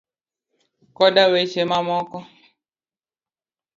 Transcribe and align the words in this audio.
koda 0.95 1.23
weche 1.31 1.61
mamoko. 1.71 2.17